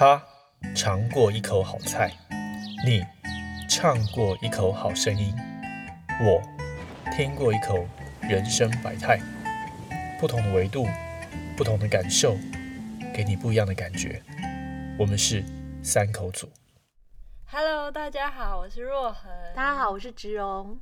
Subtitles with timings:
[0.00, 0.24] 他
[0.76, 2.12] 尝过一口好菜，
[2.86, 3.04] 你
[3.68, 5.34] 唱过一口好声音，
[6.24, 6.40] 我
[7.16, 7.84] 听过一口
[8.22, 9.18] 人生百态。
[10.20, 10.86] 不同的维度，
[11.56, 12.36] 不同的感受，
[13.12, 14.22] 给你不一样的感觉。
[14.96, 15.42] 我们是
[15.82, 16.48] 三口组。
[17.46, 19.28] Hello，大家好，我是若恒。
[19.56, 20.78] 大家好，我是植荣。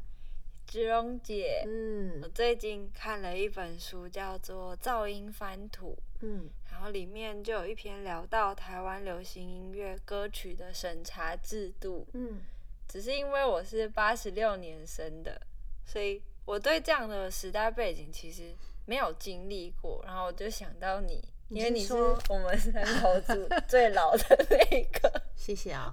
[0.66, 1.62] 植荣姐。
[1.64, 12.06] 嗯我嗯最近看了一本书，叫做《噪音翻土》，嗯，然后里面就有一篇聊到台湾流行音乐歌曲的审查制度。
[12.12, 12.40] 嗯，
[12.86, 15.40] 只是因为我是八十六年生的，
[15.84, 18.54] 所以我对这样的时代背景其实
[18.84, 20.00] 没有经历过。
[20.06, 25.22] 然后我就想到你，你因为你是我们三口组 最老的那个。
[25.34, 25.90] 谢谢啊。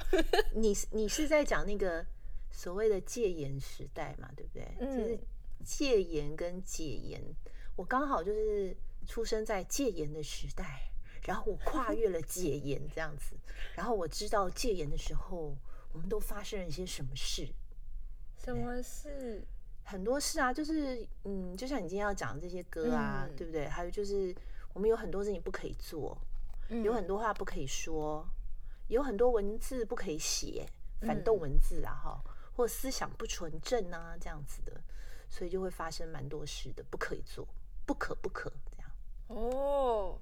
[0.54, 2.06] 你是你是在讲那个
[2.52, 4.68] 所谓的戒严时代嘛，对不对？
[4.80, 5.20] 嗯就是
[5.66, 7.20] 戒严跟解严。
[7.76, 10.92] 我刚好就是出生在戒严的时代，
[11.24, 13.36] 然后我跨越了戒严这样子，
[13.76, 15.56] 然后我知道戒严的时候，
[15.92, 17.48] 我们都发生了一些什么事。
[18.38, 19.42] 什么事？
[19.86, 23.68] 很多事啊，就是嗯，就像你今天要讲的这些歌啊，嗯对不对？
[23.68, 24.34] 还有就是
[24.74, 26.18] 我们有很多事情不可以做，
[26.70, 28.26] 嗯有很多话不可以说，
[28.88, 30.66] 有很多文字不可以写，
[31.02, 32.24] 反嗯动文字啊，哈、
[32.56, 34.82] 或思想不纯正啊，这样子的，
[35.30, 37.46] 所以就会发生蛮多事的，不可以做，
[37.86, 38.52] 不可不可。
[39.34, 40.20] 哦，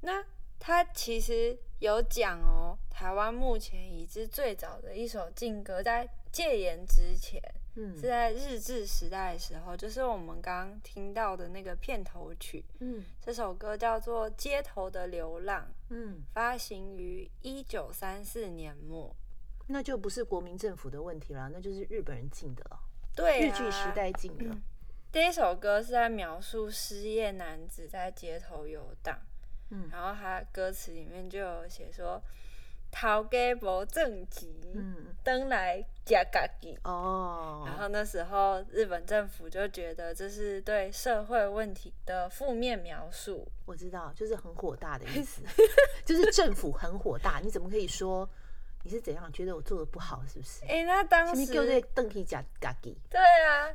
[0.00, 0.24] 那
[0.58, 7.42] 他其实有讲哦，台湾目前已知最早的一首禁歌，在戒严之前，
[7.76, 12.64] 嗯是在日治时代的时候，就是我们刚刚听到的那个片头曲。
[12.78, 19.14] 嗯这首歌叫做《街头的流浪》，嗯，发行于一九三四年末。
[19.72, 22.80] 那就不是国民政府的问题啦，那就是日本人禁的了，
[23.14, 24.44] 对、啊，日据时代禁的。
[25.12, 29.18] 第一首歌是在描述失业男子在街头游荡，
[29.70, 32.22] 嗯然后他歌词里面就有写说，
[32.92, 36.78] 头家无正极，嗯登来加嘎己。
[36.84, 45.42] 哦，然后那时候日本政府就觉得这是对社会问题的负面描述，我知道，就是很火大的意思，
[46.06, 48.28] 就是政府很火大，你怎么可以说
[48.84, 50.64] 你是怎样觉得我做的不好，是不是？
[50.66, 52.96] 哎、那当时什么叫做邓皮假嘎己？
[53.10, 53.74] 对啊，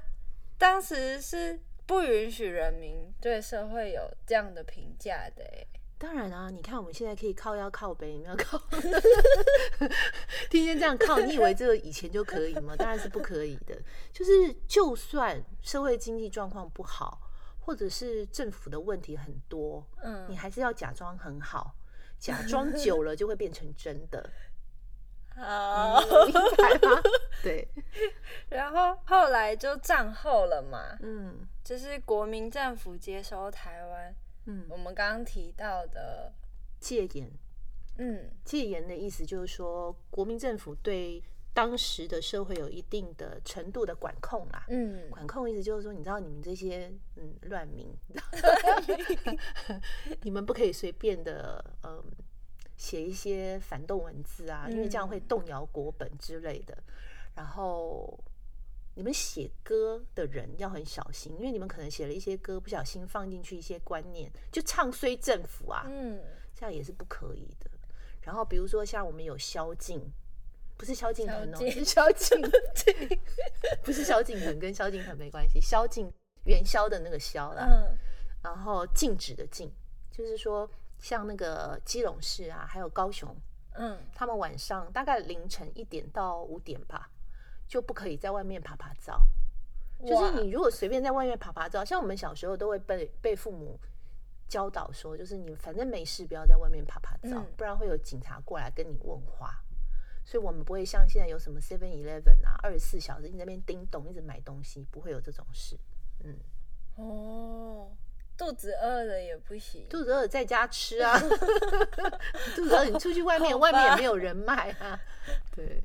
[0.75, 5.65] 当时是不允许人民对社会有这样的评价的哎。
[5.97, 8.61] 当然啊，你看我们现在可以靠腰靠背，你们要靠，
[10.51, 12.75] 天天这样靠，你以为这个以前就可以吗？
[12.77, 13.81] 当然是不可以的。
[14.11, 17.21] 就是就算社会经济状况不好，
[17.61, 21.73] 或者是政府的问题很多，嗯你还是要假装很好，
[22.19, 24.29] 假装久了就会变成真的，
[25.35, 27.01] 好，明白吗？
[27.43, 27.67] 对，
[28.49, 36.31] 然后后来就战后了嘛，嗯就是国民政府接收台湾，嗯我，们刚刚提到的，
[36.79, 37.29] 戒严。
[37.97, 44.65] 嗯戒严的意思就是说，国民政府对当时的社会有一定的程度的管控啦。
[44.67, 47.87] 嗯，管控意思就是说，你知道你们这些嗯乱民，
[50.23, 52.03] 你们不可以随便的嗯
[52.77, 56.77] 写一些反动文字啊，因为这样会嗯动摇国本之类的。
[57.35, 58.17] 然后
[58.95, 66.21] 你们写歌的人要很小心，因为你们可能写了一些歌，不小心放进去一些观念，就唱衰政府啊，嗯
[66.53, 67.69] 这样也是不可以的。
[68.21, 70.01] 然后比如说像我们有萧敬，
[70.77, 73.19] 不是萧敬腾哦，萧敬是 萧敬，
[73.83, 75.59] 不是萧敬腾，跟萧敬腾没关系。
[75.59, 76.11] 萧敬
[76.45, 77.97] 元宵的那个萧啦，嗯
[78.43, 79.71] 然后禁止的禁，
[80.11, 80.69] 就是说
[80.99, 83.35] 像那个基隆市啊，还有高雄，
[83.73, 87.09] 嗯他们晚上大概凌晨一点到五点吧，
[87.67, 89.21] 就不可以在外面爬爬照。
[90.05, 93.79] 就是你如果随便在外面爬爬照，像我们小时候都会被被父母
[94.47, 99.61] 教导说，就是你反正没事不要在外面爬爬照，嗯不然会有警察过来跟你问话。
[100.27, 105.77] 所以我们不会像现在有什么 Seven Eleven 啊，二十四小时你在那边叮咚一直买东西，不会有这种事。
[106.23, 106.35] 嗯，
[106.95, 107.91] 哦，
[108.37, 111.17] 肚子饿了也不行， 肚子饿在家吃啊，
[112.55, 114.99] 肚子饿你出去外面，外面也没有人卖啊。
[115.55, 115.81] 对，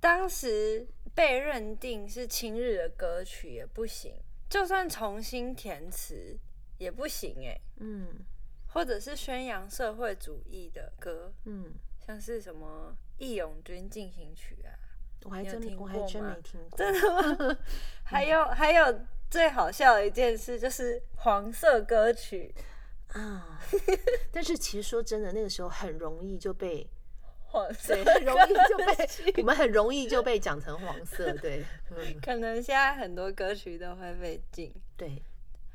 [0.00, 4.14] 当时被认定是亲日的歌曲也不行，
[4.48, 6.38] 就算重新填词
[6.78, 8.24] 也不行哎，嗯
[8.68, 11.74] 或者是宣扬社会主义的歌，嗯，
[12.06, 14.72] 像是什么《义勇军进行曲》啊，
[15.24, 16.22] 我还真没听过，真
[17.02, 17.58] 的吗？
[18.02, 19.00] 还有还有
[19.32, 22.54] 最好笑的一件事就是黄色歌曲，
[23.08, 23.58] 啊。
[24.30, 26.86] 但是其实说真的，那个时候很容易就被
[27.46, 34.70] 黄色，很容易就被我们很容易就被讲成黄色，对，嗯，可能现在很多歌曲都会被禁。
[34.98, 35.22] 对，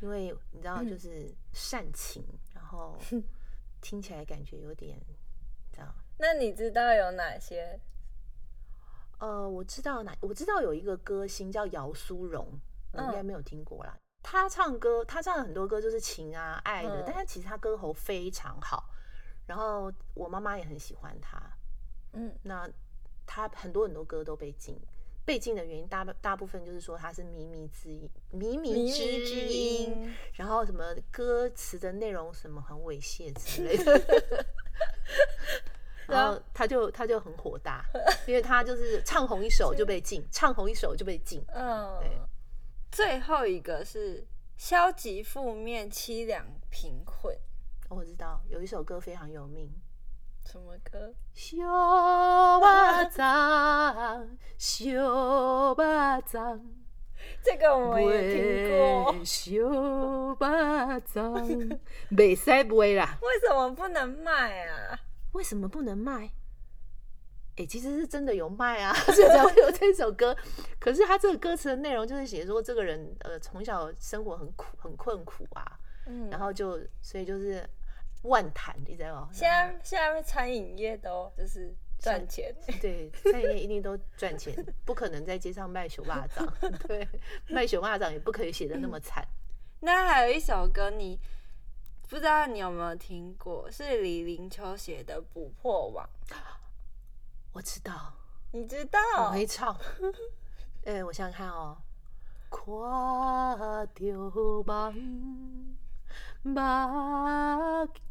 [0.01, 2.23] 因为你知道，就是嗯煽情，
[2.53, 2.95] 然后
[3.81, 4.99] 听起来感觉有点
[5.73, 7.79] 这样那你知道有哪些？
[9.17, 12.47] 呃，我知道哪，我知道有一个歌星叫姚苏蓉，
[12.97, 13.97] 你应该嗯没有听过啦。
[14.23, 18.89] 他唱歌，他唱了很多歌，就是情啊、爱的，嗯但是其实他歌喉非常好。
[19.45, 21.41] 然后我妈妈也很喜欢他。
[22.13, 22.69] 嗯，那
[23.25, 24.77] 他很多很多歌都被禁，
[25.23, 30.13] 被禁的原因大大部分就是说他是靡靡之音，靡靡靡之靡之音，音。
[30.33, 33.99] 然后什么歌词的内容什么很猥亵之 类的。
[36.07, 37.83] 然后他就他就很火大，
[38.27, 41.43] 因为他就是唱红一首就被禁， 唱红一首就被禁。
[41.53, 42.17] 嗯对，
[42.97, 44.25] 最后一个是
[44.57, 47.31] 消极、负面、凄凉、贫困。
[47.89, 49.71] 我知道有一首歌非常有名，
[50.43, 51.13] 什么歌？
[51.31, 56.59] 小巴掌，小巴掌，
[57.43, 59.13] 这个我们也听过。
[59.13, 61.35] 卖小巴掌，
[62.09, 63.19] 袂使卖啦。
[63.21, 64.99] 为什么不能卖啊？
[65.33, 66.31] 为什么不能卖？
[67.57, 70.35] 哎、其实是真的有卖啊， 所以才会有这首歌。
[70.79, 77.67] 可是他这个歌词的内容就是写说，这个人呃从小生活很苦很困苦啊，嗯，然后就所以就是
[78.21, 79.29] 万谈，你知道吗？
[79.33, 82.53] 现在现在餐饮业都就是赚钱。
[82.79, 84.53] 对，餐饮业一定都赚钱，
[84.85, 86.47] 不可能在街上卖熊蚂蚱。
[86.87, 87.07] 对，
[87.49, 89.27] 卖熊蚂蚱也不可以写的那么惨。
[89.81, 91.19] 那还有一首歌，你
[92.07, 93.69] 不知道你有没有听过？
[93.71, 96.07] 是李林秋写的《捕破网》，
[97.57, 98.13] 我知道，
[98.51, 98.99] 你知道？
[99.25, 99.75] 我会唱。
[100.85, 101.75] 哎、我想想看哦，
[102.51, 102.61] 看
[103.95, 104.13] 着
[104.63, 104.93] 梦，
[106.43, 106.53] 目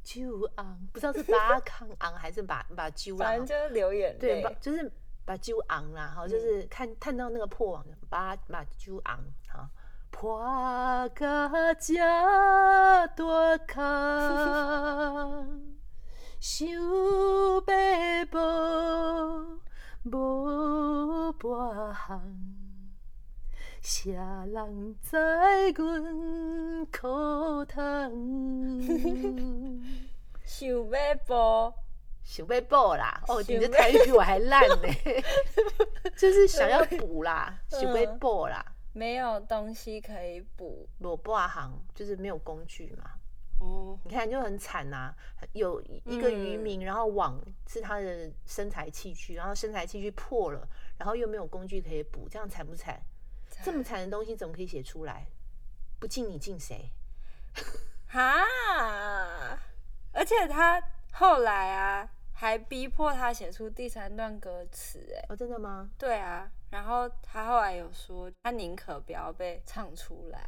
[0.03, 3.47] 睭红，不知道是把康昂还是把把酒啊反正？
[3.47, 4.51] 就是流眼对，泪把。
[4.61, 4.93] 就是
[5.25, 9.71] 把酒昂啦，哈，就是看看到那个破网，把把酒昂哈，
[10.11, 10.43] 破
[11.15, 11.49] 甲
[11.79, 11.95] 这
[13.17, 15.76] 大空，
[16.49, 16.79] 想要
[20.05, 22.23] 无无半项。
[23.83, 25.17] 谁人知
[25.75, 28.81] 阮苦痛？
[30.47, 31.75] 想要播，
[32.23, 33.21] 想要补啦！
[33.27, 34.89] 哦，你的想台语比我还烂呢，
[36.17, 38.65] 就是想要补啦，嗯想要补啦，
[38.95, 40.89] 没有东西可以补。
[41.01, 43.11] 我不行，就是没有工具嘛。
[43.59, 45.15] 哦，你看就很惨呐、
[45.53, 50.69] 有一个渔民，然后网是他的生财器具，然后生财器具破了，
[50.99, 53.01] 然后又没有工具可以补，这样惨不惨？
[53.63, 55.27] 这么惨的东西怎么可以写出来？
[55.99, 56.91] 不敬你敬谁？
[58.09, 58.45] 哈，
[60.13, 60.83] 而且他
[61.13, 65.91] 后来啊，还逼迫他写出第三段歌词，哎，哦，真的吗？
[65.97, 70.47] 对啊，然后他后来有说，他宁可不要被唱出来，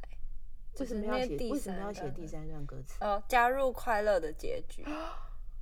[0.80, 1.36] 为什么要写？
[1.50, 4.84] 为什么要写第三段歌词哦，加入快乐的结局。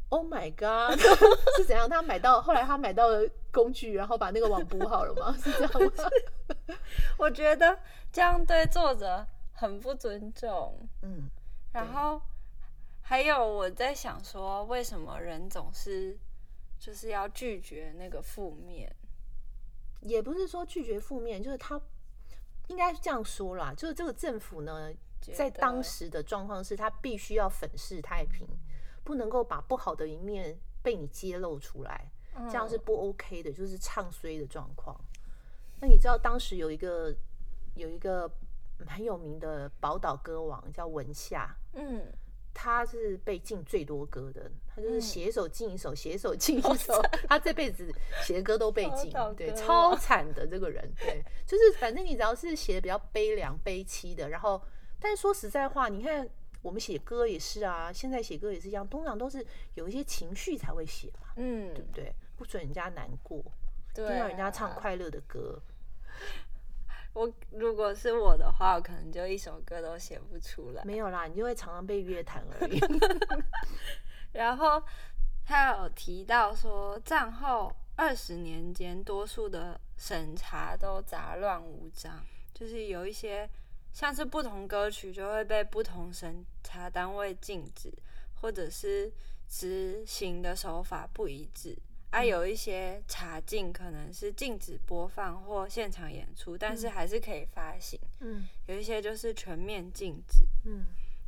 [0.09, 0.97] Oh my god！
[1.59, 1.89] 是怎样？
[1.91, 5.37] 他买到后来他买到了工具，然后把那个网补好了吗？
[5.43, 6.77] 是这样吗？
[7.19, 7.77] 我觉得
[8.13, 10.79] 这样对作者很不尊重。
[11.03, 11.29] 嗯，
[11.73, 12.23] 然后
[13.03, 16.17] 还有我在想说，为什么人总是
[16.79, 18.95] 就是要拒绝那个负面？
[20.03, 21.81] 也不是说拒绝负面，就是他
[22.69, 24.93] 应该这样说啦，就是这个政府呢，
[25.35, 28.47] 在当时的状况是他必须要粉饰太平，
[29.03, 32.11] 不能够把不好的一面被你揭露出来，
[32.49, 32.81] 这样是嗯。
[32.85, 34.99] 不 OK 的，就是唱衰的状况。
[35.81, 37.15] 那你知道当时有一个
[37.75, 38.31] 有一个
[38.87, 42.07] 很有名的宝岛歌王叫文夏，嗯，
[42.55, 45.01] 他是被禁最多歌的，他就是嗯。
[45.01, 47.93] 写一首禁一首，写一首 禁一首，他这辈子
[48.23, 54.63] 写的歌都被 禁，对，超惨的这个人，对，就是反正你只要是写的比较悲凉悲凄的，然后，
[55.01, 56.29] 但是说实在话，你看
[56.63, 62.15] 我们写歌也是啊，现在写歌也是一样，通常都是有一些情绪才会写嘛，嗯，对不对？
[62.37, 63.43] 不准人家难过，
[63.95, 64.75] 对、听到人家唱。
[64.75, 65.59] 快乐的歌，
[67.15, 70.85] 我如果是我的话，我可能就一首歌都写不出来。
[70.85, 72.79] 没有啦，你就会常常被约谈而已。
[74.33, 74.83] 然后
[75.47, 82.23] 他有提到说，战后二十年间，多数的审查都杂乱无章，
[82.53, 83.49] 就是有一些
[83.97, 87.91] 像是不同歌曲就会被不同审查单位禁止，
[88.35, 89.11] 或者是
[89.49, 91.75] 执行的手法不一致。
[92.11, 100.45] 啊，有一些查禁可能是禁止播放或现场演出，但是还是可以发行；嗯有一些就是全面禁止。
[100.67, 100.85] 嗯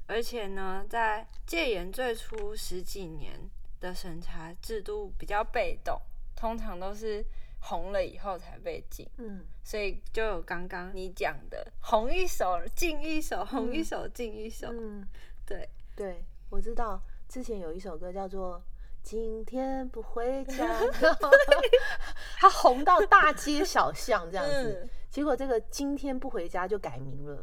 [0.07, 3.41] 而且呢，在戒严最初十几年
[3.81, 5.99] 的审查制度比较被动，
[6.37, 7.25] 通常都是
[7.61, 14.69] 红了以后才被禁，嗯，所以就有刚刚你讲的红一首禁一首，红一首禁一首。
[14.73, 15.07] 嗯。
[15.47, 18.59] 对，对，我知道之前有一首歌叫做
[19.03, 20.81] 《今天不回家，
[22.37, 24.81] 他红到大街小巷这样子。
[24.83, 27.43] 嗯结果这个今天不回家就改名了，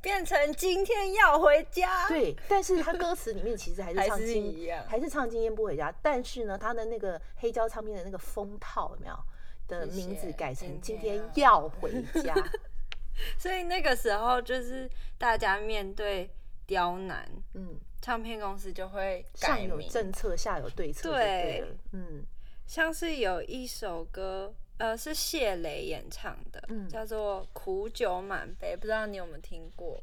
[0.00, 2.34] 变成今天要回家，对。
[2.48, 9.14] 但是他歌词里面其实还是唱今一样还是唱今天不回家，但是呢，他的那个黑胶唱片的那个封套有没有
[9.68, 11.90] 的名字改成今今天天要 回
[12.22, 12.34] 家？
[13.38, 16.28] 所以那个时候就是大家面对
[16.66, 19.62] 刁难，嗯，唱片公司就会上。
[19.62, 21.18] 有政策，下有对策，对
[21.60, 22.24] 对，嗯
[22.66, 30.02] 像是有一首歌，呃，是谢雷演唱的，嗯叫做《苦酒满杯》，不知道你有没有听过？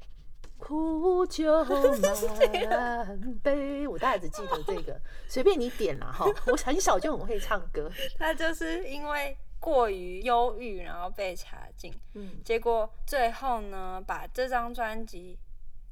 [0.58, 6.26] 苦酒 满杯，我大概只记得这个，随便你点啦哈。
[6.46, 15.38] 我很小就很会唱歌，他就是因为过于忧郁，然后被查禁，嗯，结果最后呢，把这张专辑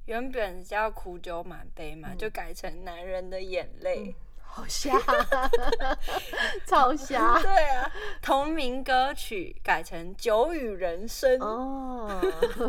[0.05, 2.17] 原本叫《苦酒满杯》嘛，嗯。
[2.17, 4.05] 就改成《男人的眼泪》。
[4.41, 4.97] 好瞎，
[6.65, 7.39] 超瞎。
[7.39, 12.19] 对啊，同名歌曲改成《酒与人生》哦，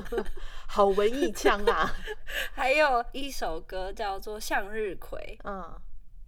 [0.69, 1.90] 好文艺腔啊，
[2.52, 5.80] 还有一首歌叫做《向日葵》，嗯，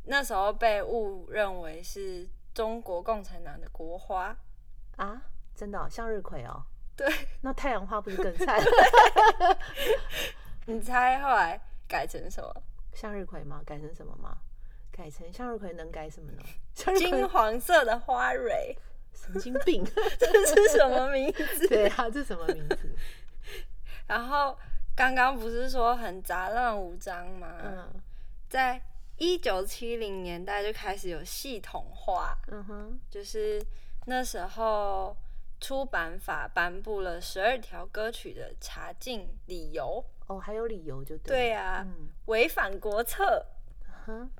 [0.04, 4.34] 那时候被误认为是中国共产党的国花。
[4.96, 5.22] 啊，
[5.54, 6.62] 真的哦、向日葵哦，
[6.96, 7.08] 对，
[7.42, 8.60] 那太阳花不是更 惨？
[10.66, 12.54] 你猜后来改成什么？
[12.94, 13.60] 向日葵吗？
[13.64, 14.36] 改成什么吗？
[14.90, 16.42] 改成向日葵能改什么呢？
[16.96, 18.76] 金黄色的花蕊，
[19.14, 19.84] 神经病，
[20.18, 21.66] 这是什么名字？
[21.68, 22.94] 对啊，这什么名字？
[24.06, 24.56] 然后
[24.94, 27.48] 刚刚不是说很杂乱无章吗？
[27.64, 27.88] 嗯
[28.48, 28.78] 在
[29.16, 33.64] 一九七零年代就开始有系统化，嗯哼，就是
[34.06, 35.16] 那时候
[35.60, 41.26] 出版法颁布了十二条歌曲的查禁理由，哦，还有理由就对了。
[41.26, 42.08] 对啊嗯。
[42.26, 43.46] 违反国策、
[44.06, 44.30] 哼，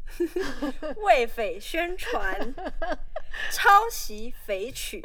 [1.04, 2.54] 为匪宣传、
[3.52, 5.00] 抄袭匪曲、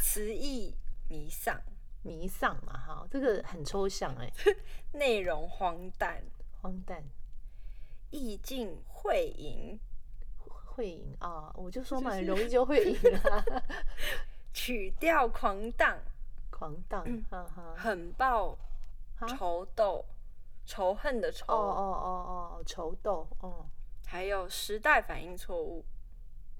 [0.00, 0.74] 词意
[1.08, 1.60] 迷丧、
[2.02, 4.30] 迷丧嘛，哈，这个很抽象哎，
[4.92, 6.22] 内容荒诞、
[6.60, 7.02] 荒诞。
[8.10, 9.78] 意境会淫、
[10.78, 13.44] 会赢啊、我就说嘛，很容易就会赢啊，
[14.54, 15.98] 曲调狂荡、
[16.50, 18.56] 狂荡，哈哈，狠爆、
[19.18, 20.04] 啊仇斗、
[20.64, 22.08] 仇恨的仇，哦哦哦
[22.60, 23.66] 哦，仇斗，哦，
[24.06, 25.84] 还有时代反应错误。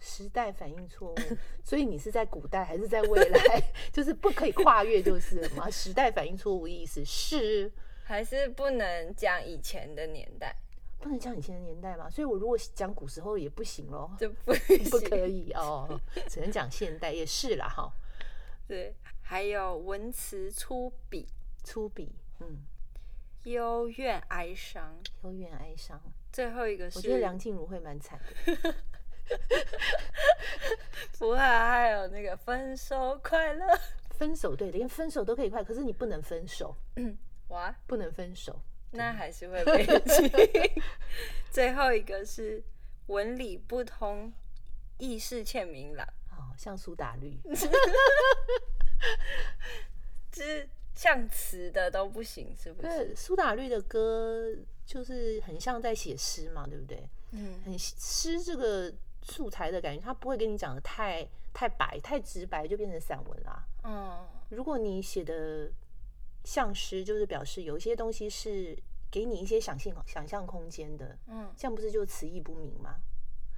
[0.01, 1.17] 时代反应错误，
[1.65, 3.63] 所以你是在古代还是在未来？
[3.93, 5.69] 就是不可以跨越就是了嘛。
[5.71, 7.73] 时代反应错误的意思是
[8.05, 10.55] 还是不能讲以前的年代，
[10.99, 14.53] 不能讲以前的年代嘛，所以我如果讲古时候也不行咯，就不
[14.91, 17.93] 不可以哦，只能讲现代，也是啦哈，
[18.67, 21.27] 对，还有文词粗鄙、
[21.63, 22.09] 粗鄙，
[22.41, 22.65] 嗯，
[23.45, 24.99] 幽怨哀伤。
[25.23, 26.01] 幽怨哀伤，
[26.33, 28.75] 最后一个是，我觉得梁静茹会蛮惨的。
[31.19, 33.67] 不会啊还有那个分手快乐。
[34.11, 36.75] 分手对，连分手都可以快，可是你不能分手，
[37.49, 38.61] 哇，不能分手。
[38.93, 40.83] 那还是会被记。
[41.51, 42.63] 最后一个是
[43.07, 44.33] 文理不通，
[44.99, 47.39] 意识欠明朗，哦，像苏打绿，
[50.31, 52.89] 就是像词的都不行，是不是？
[52.89, 54.55] 对，苏打绿的歌
[54.85, 57.09] 就是很像在写诗嘛，对不对？
[57.33, 58.93] 嗯，很诗这个
[59.23, 63.65] 素材的感觉，他不会跟你讲的太太白、太直白，就变成散文啦。
[63.85, 65.71] 嗯，如果你写的
[66.45, 68.77] 像诗，就是表示有一些东西是
[69.11, 72.97] 给你一些想象想象空间的，嗯，这样不是就词义不明吗？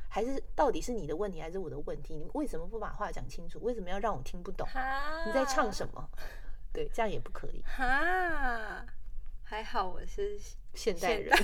[0.09, 2.15] 还是到底是你的问题还是我的问题？
[2.17, 3.61] 你为什么不把话讲清楚？
[3.63, 4.67] 为什么要让我听不懂？
[5.25, 6.11] 你在唱什么？
[6.73, 7.63] 对，这样也不可以。
[7.63, 8.85] 哈，
[9.45, 10.37] 还好我是
[10.75, 11.37] 现代现人，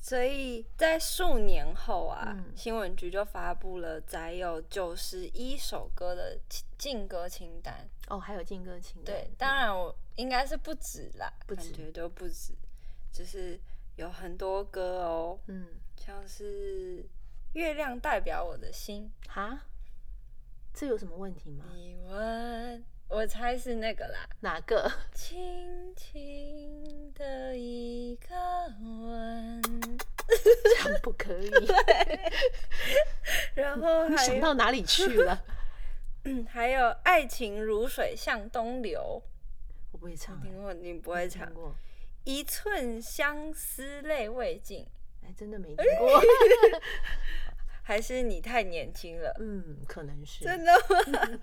[0.00, 6.38] 所以在数年后啊，嗯新闻局就发布了载有九十一首歌的
[6.78, 7.88] 禁歌清单。
[8.08, 12.52] 哦，还有禁歌清单对，，当然我应该是不止啦，不止感觉都不止，
[13.12, 13.58] 就是
[13.96, 17.02] 有很多歌哦，嗯，像是
[17.54, 19.60] 《月亮代表我的心哈，
[20.72, 21.64] 这有什么问题吗》，？
[21.74, 24.88] 你问，我猜是那个啦，哪个？
[25.12, 28.36] 轻轻的一个
[28.78, 29.60] 吻，
[30.64, 31.50] 这样不可以。
[33.54, 35.44] 然后想到哪里去了？
[36.48, 39.22] 还有爱情如水向东流，
[39.92, 41.74] 我不会唱、欸，听过你不会唱，过，
[42.24, 44.86] 一寸相思泪未尽，
[45.24, 46.20] 哎，真的没听过。
[47.82, 49.32] 还是你太年轻了？
[49.38, 50.44] 嗯，可能是。
[50.44, 50.72] 真的
[51.12, 51.40] 吗？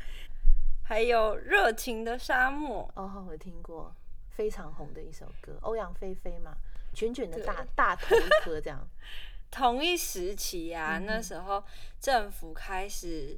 [0.83, 3.95] 还有热情的沙漠，哦，我听过，
[4.35, 6.55] 非常红的一首歌，欧阳菲菲嘛，
[6.93, 8.87] 卷卷的大对大头一颗这样。
[9.51, 11.63] 同一时期啊，嗯那时候
[11.99, 13.37] 政府开始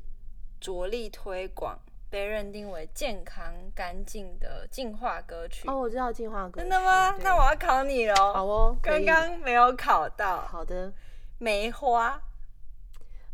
[0.61, 1.77] 着力推广
[2.09, 5.67] 被认定为健康干净的进化歌曲。
[5.67, 6.61] 哦，我知道进化歌曲。
[6.61, 7.17] 真的吗？
[7.21, 8.15] 那我要考你喽。
[8.33, 10.93] 好哦，可刚以刚没有考到好的。
[11.37, 12.21] 梅花。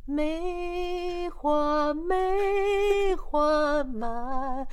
[0.03, 4.67] 梅花梅花满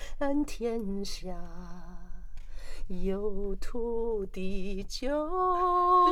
[0.46, 1.36] 天下，
[2.88, 5.06] 有土地就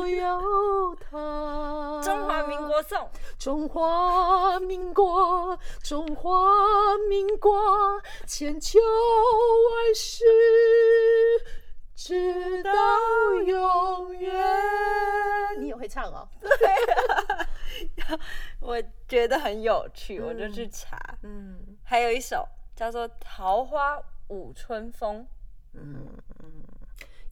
[0.07, 1.99] 有它。
[2.03, 6.29] 中华民国颂，中华民国，中华
[7.09, 10.23] 民国，千秋万世，
[11.95, 12.71] 直到
[13.43, 14.31] 永远。
[15.59, 16.29] 你也会唱哦？
[16.41, 16.69] 对
[18.61, 21.17] 我觉得很有趣，我就嗯去查。
[21.23, 25.25] 嗯还有一首叫做《桃花舞春风》，
[25.81, 26.07] 嗯。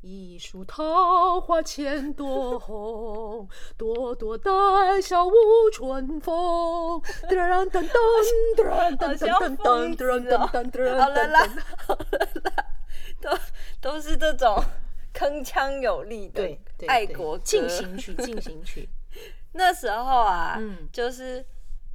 [0.08, 5.32] 一树桃花千朵红，朵朵带笑舞
[5.74, 7.02] 春风。
[7.28, 7.90] 噔噔噔
[8.56, 11.40] 噔噔噔噔噔噔噔好了啦，
[11.88, 12.66] 好了啦，
[13.20, 13.32] 都
[13.82, 14.64] 都是这种
[15.12, 18.88] 铿锵有力的对对，对爱国歌进行曲，进行曲。
[19.54, 21.44] 那时候啊，嗯就是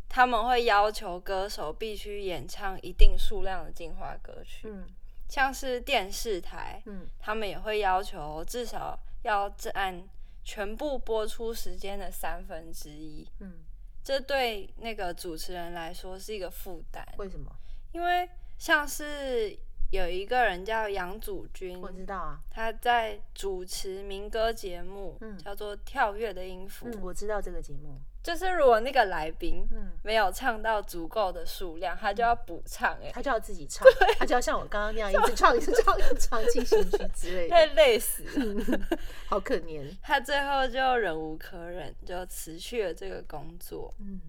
[0.09, 4.85] 他们会要求歌手必须演唱一定数量的进化歌曲，嗯
[5.31, 10.03] 像是电视台，嗯他们也会要求至少要占
[10.45, 13.27] 全部播出时间的三分之一。
[13.39, 13.61] 嗯，
[14.03, 17.51] 这对那个主持人来说是一个负担，为什么？
[17.93, 19.57] 因为像是
[19.93, 22.41] 有一个人叫杨祖君，我知道啊。
[22.51, 28.01] 他在主持民歌节目，嗯叫做《跳跃的音符》嗯，我知道这个节目。
[28.23, 33.87] 就是如果那个来宾嗯，没有唱到足够的数量，他就要补唱、哎、他就要自己唱，
[34.19, 38.81] 他就要像我刚刚那样一直唱、一直唱、一直唱进行曲之类太的，累死了。
[39.27, 39.95] 好可怜。
[40.03, 43.95] 他最后就忍无可忍，就辞去了这个工作。
[43.99, 44.21] 嗯，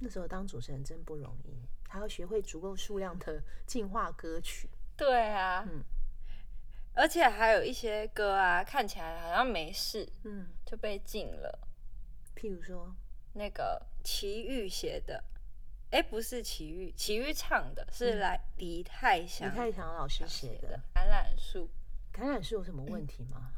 [0.00, 1.56] 那时候当主持人真不容易，
[1.88, 4.68] 还要学会足够数量的进化歌曲。
[4.96, 5.82] 对啊，嗯
[6.94, 11.58] 而且还有一些歌啊，看起来好像没事，嗯，就被禁了。
[12.34, 12.90] 譬如说，
[13.36, 15.22] 那个齐豫写的，
[15.90, 21.68] 哎、不是齐豫，齐豫唱的是嗯来李泰祥李祥泰祥老师写的《橄榄树》。
[22.18, 23.52] 橄榄树有什么问题吗？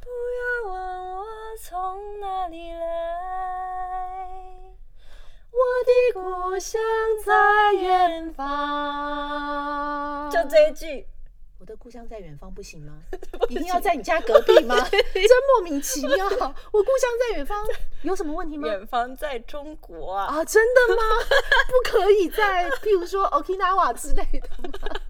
[0.00, 1.24] 不要问我
[1.60, 4.28] 从哪里来，
[5.50, 6.80] 我的故乡
[7.24, 10.30] 在远方。
[10.30, 11.08] 就这一句。
[11.82, 13.02] 故乡在远方不行吗？
[13.50, 14.76] 一定要在你家隔壁吗？
[14.88, 15.02] 真
[15.48, 16.28] 莫名其妙。
[16.28, 17.66] 我故乡在远方
[18.02, 18.68] 有什么问题吗？
[18.68, 21.02] 远方在中国啊，啊，真的吗？
[21.66, 25.00] 不可以在，譬如说 Okinawa 之类的吗？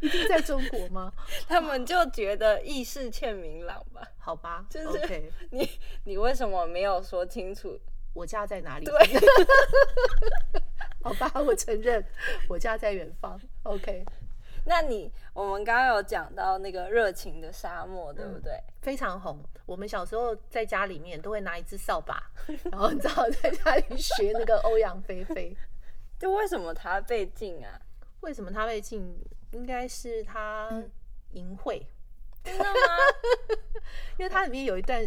[0.00, 1.12] 一定在中国吗？
[1.48, 4.00] 他们就觉得意识欠明朗吧。
[4.20, 5.68] 好吧，就是你
[6.04, 7.76] 你为什么没有说清楚？
[8.14, 8.84] 我家在哪里？
[8.86, 8.94] 对，
[11.02, 12.04] 好吧，我承认
[12.48, 13.40] 我家在远方。
[13.64, 14.04] OK，
[14.66, 18.52] 那你我们刚刚有讲到那个热情的沙漠，对不嗯对？
[18.82, 19.38] 非常红。
[19.66, 22.22] 我们小时候在家里面都会拿一支扫把，
[22.70, 25.56] 然后你知道在家里学那个欧阳菲菲。
[26.18, 27.80] 就为什么他被禁啊？
[28.20, 29.18] 为什么他被禁？
[29.52, 30.70] 应该是他
[31.32, 31.82] 淫秽，
[32.44, 32.70] 真的吗？
[34.16, 35.04] 因为它里面有一段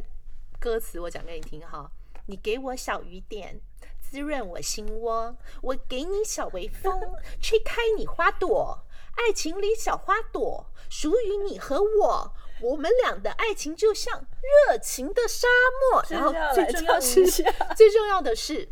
[0.60, 1.90] 歌词，我讲给你听哈。
[2.26, 3.58] 你给我小雨点，
[4.02, 7.00] 滋润我心窝；我给你小微风，
[7.42, 8.84] 吹开你花朵。
[9.16, 14.26] 爱情里小花朵属于你和我，我们俩的爱情就像
[14.68, 15.48] 热情的沙
[15.92, 16.04] 漠。
[16.10, 17.26] 然后最重要是
[17.76, 18.70] 最重要的是，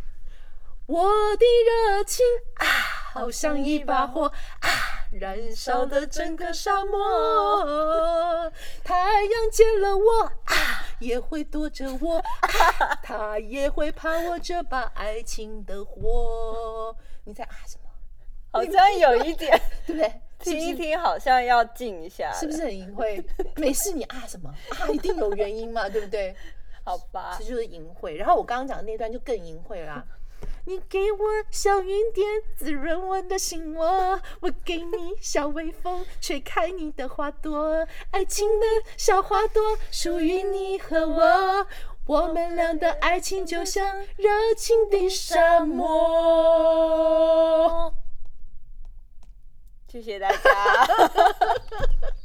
[0.88, 2.26] 我的热情
[2.56, 2.66] 啊，
[3.14, 4.26] 好像一把火
[4.62, 4.70] 啊，
[5.12, 8.52] 燃烧的整个沙漠。
[8.84, 16.96] 太阳见了我啊，也会躲着我啊，他也会怕我这把爱情的火。
[17.24, 17.90] 你在啊什么？
[18.54, 20.22] 好像有一点， 对不对？
[20.44, 20.74] 是听一？
[20.74, 22.54] 听好像要静一下，是不？
[22.54, 23.24] 是很淫秽？
[23.58, 24.88] 没事，你啊什么啊？
[24.90, 26.36] 一定有原因嘛， 对不对？
[26.84, 28.16] 好吧这，就是淫秽。
[28.16, 30.04] 然后我刚刚讲的那段就更淫秽啦。
[30.66, 31.20] 你给我
[31.52, 37.88] 小雨点，滋润我的心窝；我给你小微风，吹开你的花朵。
[38.12, 38.66] 爱情的
[38.98, 41.68] 小花朵属于你和我，
[42.06, 45.92] 我们俩的爱情就像热情的沙漠。
[49.92, 50.40] 谢谢大家。